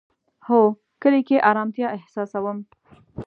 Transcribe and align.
هو، 0.47 0.61
کلی 1.01 1.21
کی 1.27 1.35
ارامتیا 1.49 1.87
احساسوم 1.97 2.57